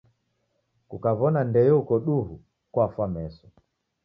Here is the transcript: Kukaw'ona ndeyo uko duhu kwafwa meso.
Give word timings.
Kukaw'ona 0.89 1.41
ndeyo 1.49 1.73
uko 1.81 1.93
duhu 2.05 2.35
kwafwa 2.71 3.05
meso. 3.15 3.45